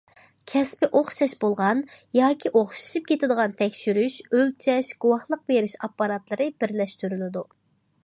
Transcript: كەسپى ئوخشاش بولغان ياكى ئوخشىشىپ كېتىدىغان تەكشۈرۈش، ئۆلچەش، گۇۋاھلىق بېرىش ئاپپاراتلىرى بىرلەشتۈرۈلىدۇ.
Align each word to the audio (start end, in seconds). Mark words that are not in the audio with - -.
كەسپى 0.51 0.87
ئوخشاش 0.99 1.35
بولغان 1.43 1.83
ياكى 2.19 2.53
ئوخشىشىپ 2.61 3.07
كېتىدىغان 3.13 3.55
تەكشۈرۈش، 3.61 4.19
ئۆلچەش، 4.31 4.93
گۇۋاھلىق 5.07 5.47
بېرىش 5.53 5.81
ئاپپاراتلىرى 5.83 6.53
بىرلەشتۈرۈلىدۇ. 6.65 7.51